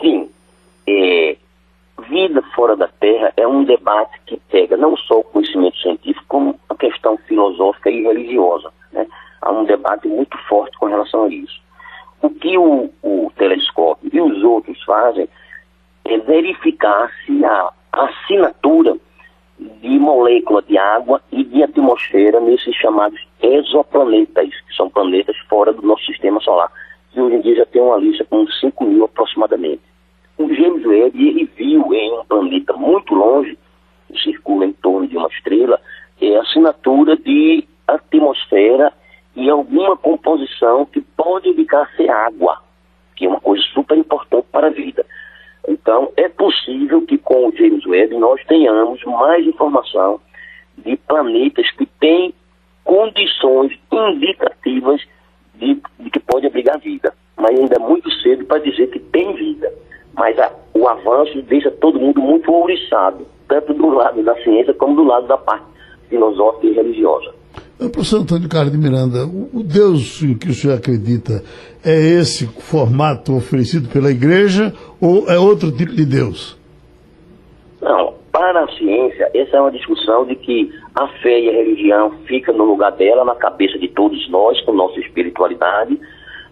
[0.02, 0.30] Sim.
[0.88, 1.38] É,
[2.10, 6.60] vida fora da Terra é um debate que pega não só o conhecimento científico, como
[6.70, 8.72] a questão filosófica e religiosa.
[8.92, 9.08] Né?
[9.42, 11.62] Há um debate muito forte com relação a isso.
[12.22, 15.28] O que o, o telescópio e os outros fazem
[16.06, 18.96] é verificar se a assinatura
[19.82, 25.82] de molécula de água e de atmosfera nesses chamados exoplanetas, que são planetas fora do
[25.82, 26.72] nosso sistema solar.
[27.16, 29.82] E hoje em dia já tem uma lista com 5 mil aproximadamente.
[30.38, 33.58] O James Webb, ele viu em um planeta muito longe,
[34.08, 35.80] que circula em torno de uma estrela,
[36.20, 38.94] é assinatura de atmosfera
[39.36, 42.62] e alguma composição que pode indicar ser água,
[43.16, 45.06] que é uma coisa super importante para a vida.
[45.68, 50.20] Então, é possível que com o James Webb nós tenhamos mais informação
[50.78, 52.34] de planetas que têm
[52.84, 55.02] condições indicativas
[55.56, 57.14] de, de que pode abrigar vida.
[57.38, 59.72] Mas ainda é muito cedo para dizer que tem vida.
[60.14, 64.96] Mas a, o avanço deixa todo mundo muito ouriçado, tanto do lado da ciência como
[64.96, 65.66] do lado da parte
[66.10, 67.34] filosófica e religiosa.
[67.90, 71.44] Professor Antônio Carlos de Miranda, o Deus que o senhor acredita
[71.84, 76.60] é esse formato oferecido pela igreja ou é outro tipo de Deus?
[77.82, 82.12] Não, para a ciência, essa é uma discussão de que a fé e a religião
[82.28, 86.00] fica no lugar dela, na cabeça de todos nós, com nossa espiritualidade,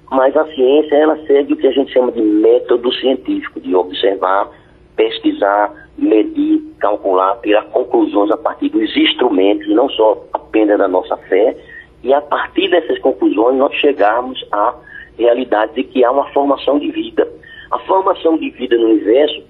[0.10, 4.50] mas a ciência, ela segue o que a gente chama de método científico, de observar,
[4.96, 10.16] pesquisar, medir, calcular, tirar conclusões a partir dos instrumentos, não só
[10.50, 11.56] apenas da nossa fé,
[12.04, 14.74] e a partir dessas conclusões nós chegarmos à
[15.18, 17.28] realidade de que há uma formação de vida.
[17.72, 19.44] A formação de vida no universo,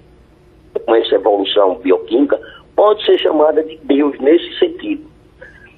[0.85, 2.39] com essa evolução bioquímica,
[2.75, 5.03] pode ser chamada de Deus nesse sentido.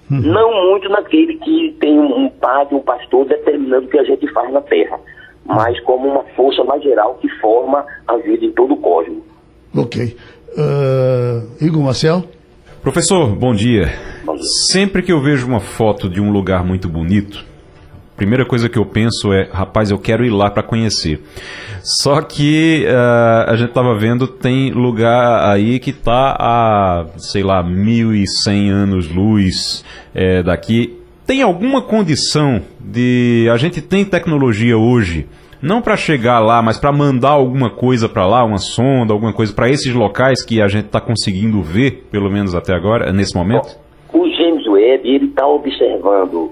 [0.09, 0.21] Uhum.
[0.21, 4.51] Não muito naquele que tem um padre, um pastor determinando o que a gente faz
[4.51, 4.99] na Terra,
[5.45, 9.23] mas como uma força mais geral que forma a vida em todo o cosmos.
[9.75, 10.17] Ok.
[10.57, 12.23] Uh, Igor Marcel?
[12.81, 13.85] Professor, bom dia.
[14.71, 17.45] Sempre que eu vejo uma foto de um lugar muito bonito,
[18.13, 21.21] a primeira coisa que eu penso é, rapaz, eu quero ir lá para conhecer.
[21.83, 27.63] Só que uh, a gente estava vendo, tem lugar aí que está a, sei lá,
[27.63, 30.97] 1.100 anos-luz é, daqui.
[31.25, 33.47] Tem alguma condição de.
[33.51, 35.27] A gente tem tecnologia hoje
[35.61, 39.53] não para chegar lá, mas para mandar alguma coisa para lá, uma sonda, alguma coisa
[39.53, 43.80] para esses locais que a gente está conseguindo ver, pelo menos até agora, nesse momento?
[44.91, 46.51] Webb ele está observando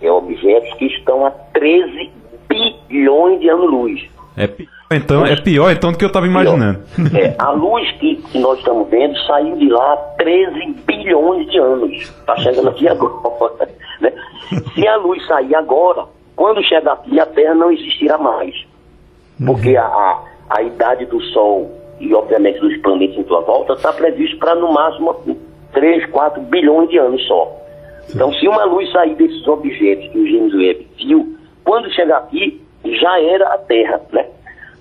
[0.00, 2.10] é, objetos que estão a 13
[2.48, 4.08] bilhões de anos-luz.
[4.36, 4.48] É
[4.92, 6.80] então, é pior então do que eu estava imaginando.
[7.16, 11.58] É, a luz que, que, nós estamos vendo saiu de lá há 13 bilhões de
[11.58, 11.92] anos.
[11.92, 13.68] Está chegando aqui agora.
[14.00, 14.10] Né?
[14.74, 18.54] Se a luz sair agora, quando chegar aqui, a Terra não existirá mais.
[19.44, 23.92] Porque a, a, a, idade do Sol e, obviamente, dos planetas em sua volta está
[23.92, 25.14] previsto para, no máximo,
[25.74, 27.59] 3, 4 bilhões de anos só.
[28.14, 32.60] Então, se uma luz sair desses objetos que o James Webb viu, quando chegar aqui,
[32.84, 34.26] já era a Terra, né?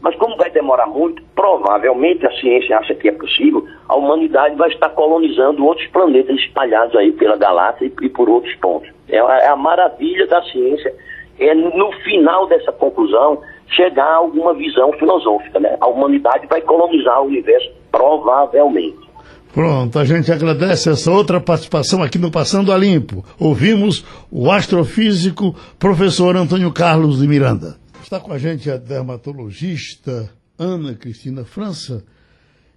[0.01, 4.69] Mas como vai demorar muito, provavelmente a ciência acha que é possível, a humanidade vai
[4.69, 8.89] estar colonizando outros planetas espalhados aí pela galáxia e, por outros pontos.
[9.09, 10.93] É a, é a maravilha da ciência
[11.37, 15.59] é, no final dessa conclusão, chegar a alguma visão filosófica.
[15.59, 15.75] Né?
[15.81, 19.08] A humanidade vai colonizar o universo, provavelmente.
[19.53, 23.25] Pronto, a gente agradece essa outra participação aqui no Passando a Limpo.
[23.39, 27.75] Ouvimos o astrofísico professor Antônio Carlos de Miranda.
[28.03, 32.03] Está com a gente a dermatologista Ana Cristina França.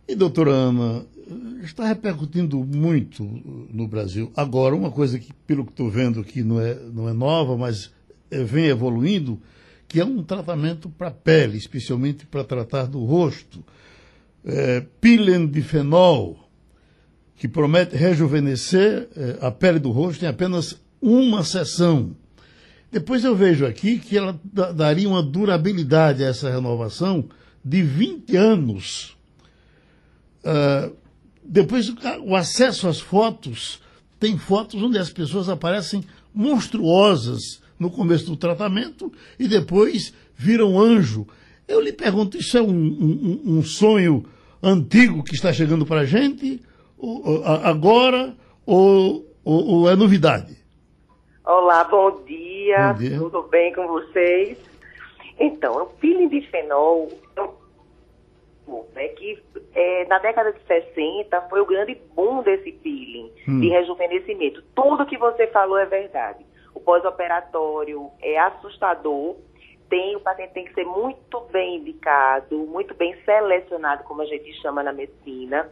[0.09, 1.05] E, doutora Ana,
[1.63, 3.23] está repercutindo muito
[3.71, 4.33] no Brasil.
[4.35, 7.91] Agora, uma coisa que, pelo que estou vendo aqui, não é, não é nova, mas
[8.31, 9.39] eh, vem evoluindo,
[9.87, 13.63] que é um tratamento para a pele, especialmente para tratar do rosto.
[14.45, 16.42] É, pilendifenol,
[17.43, 22.15] que promete rejuvenescer é, a pele do rosto em apenas uma sessão.
[22.89, 24.41] Depois eu vejo aqui que ela
[24.73, 27.29] daria uma durabilidade a essa renovação
[27.65, 29.17] de 20 anos.
[30.45, 30.95] Uh,
[31.43, 31.93] depois,
[32.25, 33.81] o acesso às fotos,
[34.21, 40.79] tem fotos onde as pessoas aparecem monstruosas, no começo do tratamento e depois vira um
[40.79, 41.27] anjo.
[41.67, 44.25] Eu lhe pergunto, isso é um, um, um sonho
[44.63, 46.63] antigo que está chegando para a gente
[47.03, 48.35] ou, agora
[48.65, 50.57] ou, ou, ou, é novidade?
[51.45, 52.93] Olá, bom dia.
[52.93, 53.19] bom dia.
[53.19, 54.57] Tudo bem com vocês?
[55.39, 57.11] Então, o peeling de fenol
[58.95, 59.43] né, que
[59.75, 63.61] é, na década de 60 foi o grande boom desse peeling, hum.
[63.61, 64.63] de rejuvenescimento.
[64.75, 69.37] Tudo que você falou é verdade o pós-operatório é assustador.
[69.89, 74.53] Tem, o paciente tem que ser muito bem indicado, muito bem selecionado, como a gente
[74.63, 75.69] chama na medicina.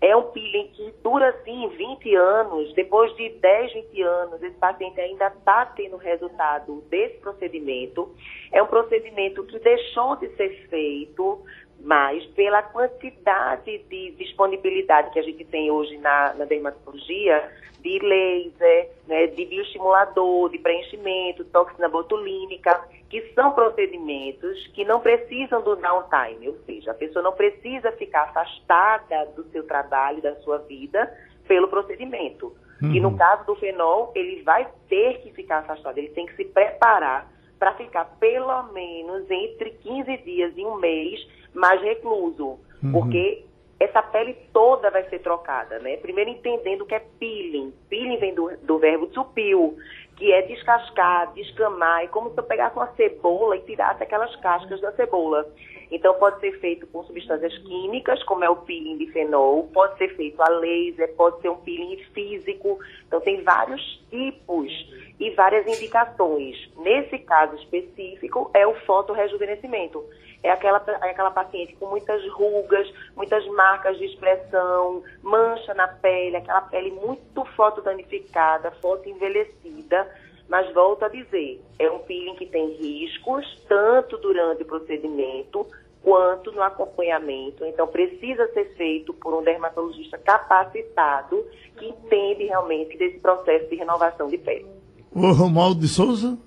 [0.00, 2.74] É um peeling que dura, assim, 20 anos.
[2.74, 8.14] Depois de 10, 20 anos, esse paciente ainda está tendo resultado desse procedimento.
[8.52, 11.42] É um procedimento que deixou de ser feito
[11.78, 18.90] mas pela quantidade de disponibilidade que a gente tem hoje na, na dermatologia, de laser,
[19.06, 26.48] né, de bioestimulador, de preenchimento, toxina botulínica, que são procedimentos que não precisam do downtime,
[26.48, 31.12] ou seja, a pessoa não precisa ficar afastada do seu trabalho, da sua vida,
[31.46, 32.52] pelo procedimento.
[32.82, 32.92] Uhum.
[32.92, 36.44] E no caso do fenol, ele vai ter que ficar afastado, ele tem que se
[36.44, 42.92] preparar para ficar pelo menos entre 15 dias e um mês mais recluso, uhum.
[42.92, 43.44] porque
[43.78, 45.96] essa pele toda vai ser trocada, né?
[45.98, 47.72] Primeiro entendendo o que é peeling.
[47.88, 49.76] Peeling vem do, do verbo to peel,
[50.16, 54.80] que é descascar, descamar, é como se eu pegasse uma cebola e tirasse aquelas cascas
[54.80, 55.46] da cebola.
[55.90, 60.08] Então pode ser feito com substâncias químicas, como é o peeling de fenol, pode ser
[60.16, 62.78] feito a laser, pode ser um peeling físico.
[63.06, 64.72] Então tem vários tipos
[65.18, 66.70] e várias indicações.
[66.76, 70.04] Nesse caso específico é o fotorejuvenescimento
[70.46, 76.36] é aquela, é aquela paciente com muitas rugas, muitas marcas de expressão, mancha na pele,
[76.36, 80.08] aquela pele muito fotodanificada, fotoenvelhecida.
[80.48, 85.66] Mas volto a dizer, é um peeling que tem riscos, tanto durante o procedimento
[86.00, 87.64] quanto no acompanhamento.
[87.64, 91.44] Então, precisa ser feito por um dermatologista capacitado
[91.76, 94.75] que entende realmente desse processo de renovação de pele.
[95.10, 96.38] O Romualdo de Souza?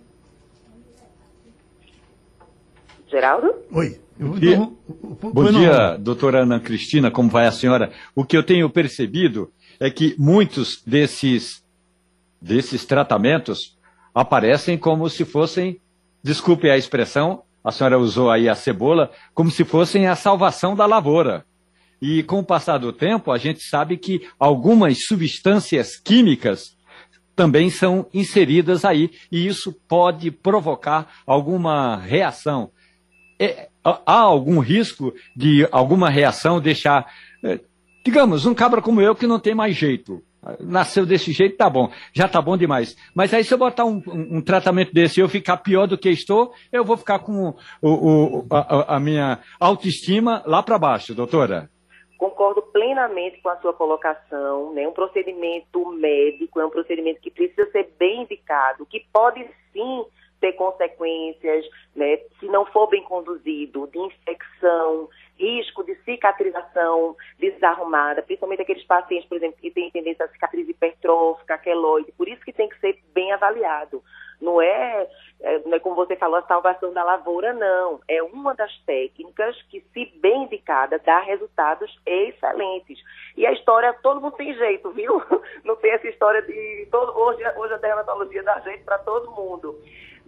[3.10, 3.55] Geraldo?
[3.72, 3.99] Oi.
[4.20, 4.57] Bom dia,
[5.34, 7.91] Bom dia doutora Ana Cristina, como vai a senhora?
[8.14, 9.49] O que eu tenho percebido
[9.80, 11.64] é que muitos desses,
[12.41, 13.78] desses tratamentos
[14.14, 15.80] aparecem como se fossem,
[16.22, 20.86] desculpe a expressão, a senhora usou aí a cebola, como se fossem a salvação da
[20.86, 21.45] lavoura.
[22.01, 26.78] E com o passar do tempo, a gente sabe que algumas substâncias químicas
[27.39, 32.69] também são inseridas aí, e isso pode provocar alguma reação
[33.39, 37.09] é, há algum risco de alguma reação deixar,
[37.41, 37.61] é,
[38.03, 40.21] digamos, um cabra como eu que não tem mais jeito.
[40.59, 42.97] Nasceu desse jeito, tá bom, já tá bom demais.
[43.15, 45.97] Mas aí se eu botar um, um, um tratamento desse e eu ficar pior do
[45.97, 51.15] que estou, eu vou ficar com o, o, a, a minha autoestima lá para baixo,
[51.15, 51.69] doutora.
[52.20, 54.86] Concordo plenamente com a sua colocação, né?
[54.86, 60.05] Um procedimento médico é um procedimento que precisa ser bem indicado, que pode sim
[60.39, 61.65] ter consequências,
[61.95, 69.27] né, se não for bem conduzido, de infecção, risco de cicatrização desarrumada, principalmente aqueles pacientes,
[69.27, 72.99] por exemplo, que têm tendência a cicatriz hipertrófica, queloide, por isso que tem que ser
[73.13, 74.03] bem avaliado.
[74.41, 75.07] Não é,
[75.41, 77.99] é, não é como você falou, a salvação da lavoura, não.
[78.07, 82.97] É uma das técnicas que, se bem indicada, dá resultados excelentes.
[83.35, 85.21] E a história, todo mundo tem jeito, viu?
[85.65, 86.87] Não tem essa história de.
[86.89, 89.77] Todo, hoje, hoje a dermatologia dá jeito para todo mundo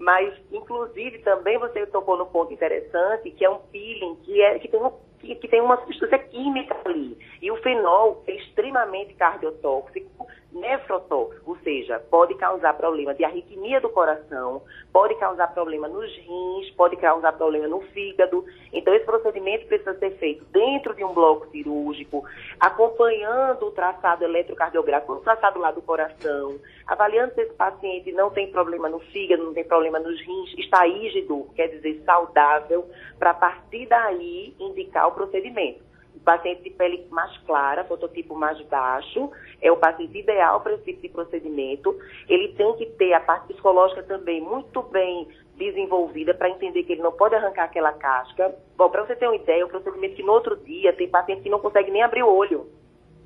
[0.01, 4.67] mas inclusive também você tocou no ponto interessante, que é um peeling que, é, que,
[4.67, 7.17] tem, um, que, que tem uma substância química ali.
[7.41, 13.89] E o fenol é extremamente cardiotóxico nefrotóxico, ou seja, pode causar problema de arritmia do
[13.89, 18.45] coração, pode causar problema nos rins, pode causar problema no fígado.
[18.73, 22.23] Então, esse procedimento precisa ser feito dentro de um bloco cirúrgico,
[22.59, 28.51] acompanhando o traçado eletrocardiográfico, o traçado lá do coração, avaliando se esse paciente não tem
[28.51, 32.85] problema no fígado, não tem problema nos rins, está ígido, quer dizer, saudável,
[33.17, 35.90] para a partir daí indicar o procedimento.
[36.23, 41.01] Paciente de pele mais clara, fototipo mais baixo, é o paciente ideal para esse tipo
[41.01, 41.97] de procedimento.
[42.29, 47.01] Ele tem que ter a parte psicológica também muito bem desenvolvida para entender que ele
[47.01, 48.55] não pode arrancar aquela casca.
[48.77, 51.49] Bom, para você ter uma ideia, o procedimento que no outro dia tem paciente que
[51.49, 52.67] não consegue nem abrir o olho,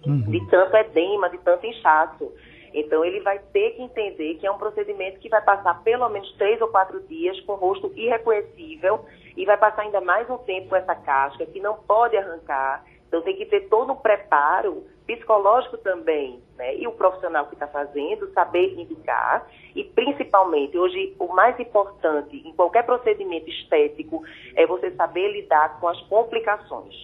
[0.05, 0.29] uhum.
[0.29, 2.31] de tanto edema, de tanto inchaço.
[2.73, 6.29] Então, ele vai ter que entender que é um procedimento que vai passar pelo menos
[6.33, 9.05] três ou quatro dias com o rosto irreconhecível
[9.35, 12.83] e vai passar ainda mais um tempo com essa casca que não pode arrancar.
[13.07, 16.75] Então, tem que ter todo um preparo psicológico também, né?
[16.75, 22.53] E o profissional que está fazendo saber indicar e principalmente hoje o mais importante em
[22.53, 24.23] qualquer procedimento estético
[24.55, 26.95] é você saber lidar com as complicações,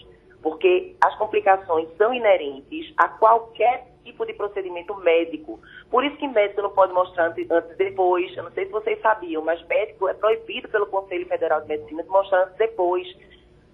[0.41, 5.60] porque as complicações são inerentes a qualquer tipo de procedimento médico.
[5.89, 8.36] Por isso que médico não pode mostrar antes, antes depois.
[8.36, 12.04] Eu não sei se vocês sabiam, mas médico é proibido pelo Conselho Federal de Medicina
[12.04, 13.08] de mostrar antes depois.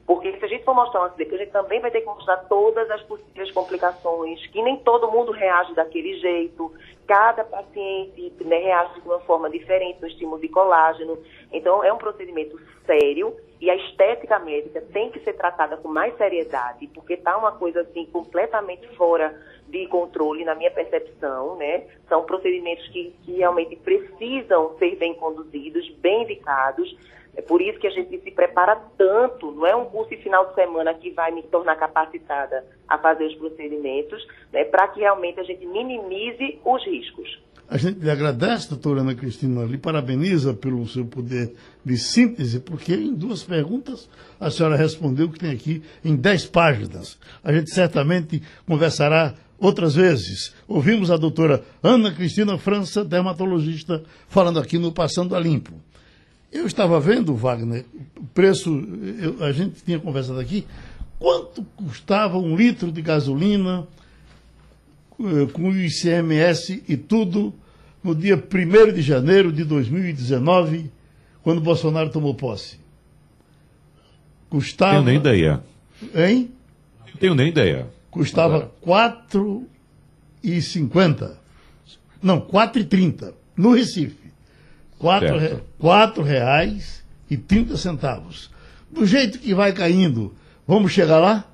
[0.05, 2.37] Porque se a gente for mostrar antes depois, a gente também vai ter que mostrar
[2.47, 6.71] todas as possíveis complicações, que nem todo mundo reage daquele jeito.
[7.05, 11.17] Cada paciente né, reage de uma forma diferente no estímulo de colágeno.
[11.51, 16.15] Então, é um procedimento sério e a estética médica tem que ser tratada com mais
[16.15, 19.35] seriedade, porque está uma coisa assim completamente fora
[19.69, 21.83] de controle, na minha percepção, né?
[22.07, 26.95] São procedimentos que, que realmente precisam ser bem conduzidos, bem indicados,
[27.37, 30.47] É por isso que a gente se prepara tanto, não é um curso de final
[30.47, 35.39] de semana que vai me tornar capacitada a fazer os procedimentos, né, para que realmente
[35.39, 37.39] a gente minimize os riscos.
[37.69, 41.53] A gente lhe agradece, doutora Ana Cristina, lhe parabeniza pelo seu poder
[41.85, 44.09] de síntese, porque em duas perguntas
[44.39, 47.19] a senhora respondeu que tem aqui em dez páginas.
[47.43, 50.53] A gente certamente conversará outras vezes.
[50.67, 55.73] Ouvimos a doutora Ana Cristina França, dermatologista, falando aqui no Passando a Limpo.
[56.51, 57.85] Eu estava vendo, Wagner,
[58.15, 58.69] o preço,
[59.19, 60.65] eu, a gente tinha conversado aqui,
[61.19, 63.85] quanto custava um litro de gasolina
[65.19, 67.53] eh, com o ICMS e tudo
[68.03, 70.89] no dia 1 de janeiro de 2019,
[71.43, 72.79] quando Bolsonaro tomou posse?
[74.49, 74.93] Custava.
[74.93, 75.63] Tenho nem ideia.
[76.15, 76.51] Hein?
[77.19, 77.87] Tenho nem ideia.
[78.17, 78.91] Custava R$
[80.43, 81.35] 4,50.
[82.21, 84.27] Não, R$ 4,30 no Recife.
[84.99, 86.23] R$ re...
[86.23, 88.49] reais e 30 centavos.
[88.89, 90.33] Do jeito que vai caindo,
[90.67, 91.45] vamos chegar lá?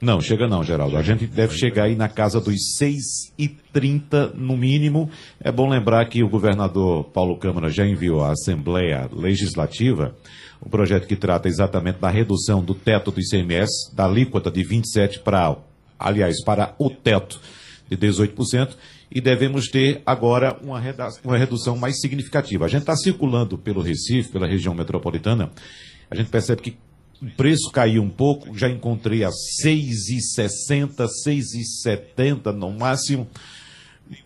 [0.00, 0.96] Não, chega não, Geraldo.
[0.96, 5.10] A gente deve chegar aí na casa dos 6,30 no mínimo.
[5.40, 10.14] É bom lembrar que o governador Paulo Câmara já enviou à Assembleia Legislativa
[10.60, 15.20] o projeto que trata exatamente da redução do teto do ICMS, da alíquota de 27
[15.20, 15.56] para,
[15.98, 17.40] aliás, para o teto
[17.88, 18.76] de 18%,
[19.10, 20.82] e devemos ter agora uma,
[21.24, 22.64] uma redução mais significativa.
[22.64, 25.50] A gente está circulando pelo Recife, pela região metropolitana,
[26.10, 26.76] a gente percebe que
[27.20, 33.26] o preço caiu um pouco, já encontrei a 6,60, 6,70 no máximo.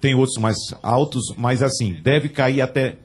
[0.01, 2.97] Tem outros mais altos, mas assim, deve cair até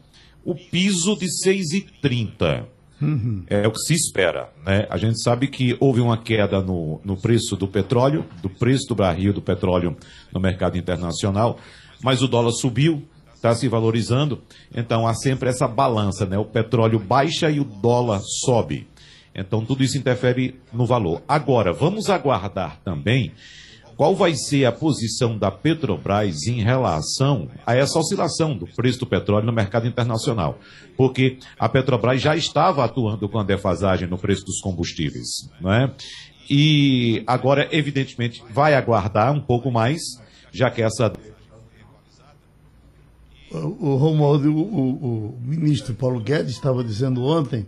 [0.43, 2.65] o piso de 6,30.
[3.01, 3.43] Uhum.
[3.47, 4.49] É o que se espera.
[4.65, 4.87] Né?
[4.89, 8.95] A gente sabe que houve uma queda no, no preço do petróleo, do preço do
[8.95, 9.95] barril do petróleo
[10.33, 11.57] no mercado internacional,
[12.01, 14.41] mas o dólar subiu, está se valorizando,
[14.73, 16.37] então há sempre essa balança, né?
[16.37, 18.87] O petróleo baixa e o dólar sobe.
[19.35, 21.21] Então tudo isso interfere no valor.
[21.27, 23.33] Agora, vamos aguardar também
[23.95, 29.05] qual vai ser a posição da Petrobras em relação a essa oscilação do preço do
[29.05, 30.59] petróleo no mercado internacional.
[30.97, 35.93] Porque a Petrobras já estava atuando com a defasagem no preço dos combustíveis, não é?
[36.49, 40.01] E agora, evidentemente, vai aguardar um pouco mais,
[40.51, 41.11] já que essa.
[43.51, 47.65] O, Romualdo, o, o, o ministro Paulo Guedes estava dizendo ontem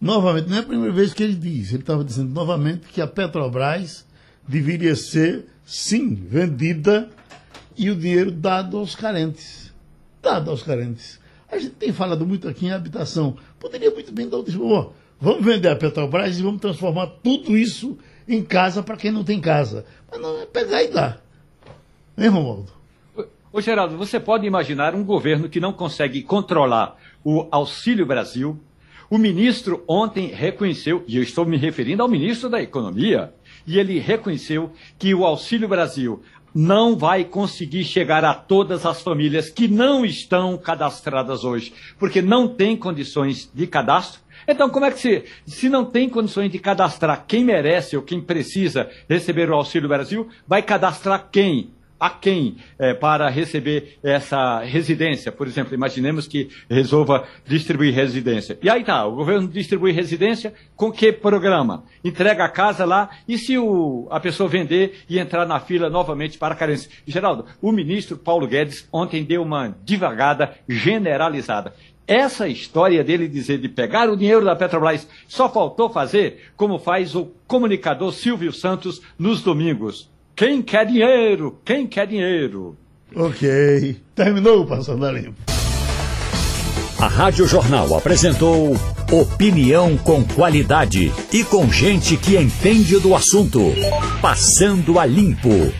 [0.00, 3.06] novamente, não é a primeira vez que ele diz, ele estava dizendo novamente que a
[3.06, 4.06] Petrobras
[4.46, 7.10] deveria ser, sim, vendida
[7.76, 9.74] e o dinheiro dado aos carentes.
[10.22, 11.20] Dado aos carentes.
[11.50, 13.36] A gente tem falado muito aqui em habitação.
[13.58, 17.98] Poderia muito bem dar o oh, vamos vender a Petrobras e vamos transformar tudo isso
[18.28, 19.84] em casa para quem não tem casa.
[20.10, 21.22] Mas não é pegar e dar.
[22.16, 22.72] Hein, Romualdo?
[23.52, 28.58] Ô, Geraldo, você pode imaginar um governo que não consegue controlar o Auxílio Brasil,
[29.08, 33.32] o ministro ontem reconheceu, e eu estou me referindo ao ministro da Economia,
[33.66, 36.22] e ele reconheceu que o Auxílio Brasil
[36.54, 42.48] não vai conseguir chegar a todas as famílias que não estão cadastradas hoje, porque não
[42.48, 44.20] tem condições de cadastro.
[44.48, 48.20] Então, como é que se, se não tem condições de cadastrar quem merece ou quem
[48.20, 51.70] precisa receber o Auxílio Brasil, vai cadastrar quem?
[51.98, 55.32] A quem é, para receber essa residência.
[55.32, 58.58] Por exemplo, imaginemos que resolva distribuir residência.
[58.62, 61.84] E aí tá, o governo distribui residência com que programa?
[62.04, 66.38] Entrega a casa lá e se o, a pessoa vender e entrar na fila novamente
[66.38, 66.90] para a carência?
[67.06, 71.72] Geraldo, o ministro Paulo Guedes ontem deu uma divagada generalizada.
[72.06, 77.16] Essa história dele dizer de pegar o dinheiro da Petrobras só faltou fazer como faz
[77.16, 80.08] o comunicador Silvio Santos nos domingos.
[80.36, 81.58] Quem quer dinheiro?
[81.64, 82.76] Quem quer dinheiro?
[83.14, 83.96] Ok.
[84.14, 85.40] Terminou Passando a Limpo.
[86.98, 88.76] A Rádio Jornal apresentou
[89.10, 93.60] opinião com qualidade e com gente que entende do assunto.
[94.20, 95.72] Passando a Limpo.